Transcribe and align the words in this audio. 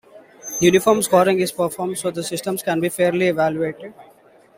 Uniform 0.61 0.99
scoring 1.03 1.39
is 1.41 1.51
performed 1.51 1.95
so 1.95 2.09
the 2.09 2.23
systems 2.23 2.63
can 2.63 2.79
be 2.81 2.89
fairly 2.89 3.27
evaluated. 3.27 3.93